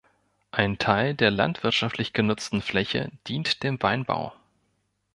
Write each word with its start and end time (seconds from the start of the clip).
Ein 0.49 0.79
Teil 0.79 1.13
der 1.13 1.29
landwirtschaftlich 1.29 2.11
genutzten 2.13 2.63
Fläche 2.63 3.11
dient 3.27 3.61
dem 3.61 3.79
Weinbau. 3.83 4.33